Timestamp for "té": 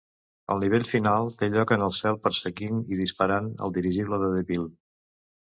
1.41-1.49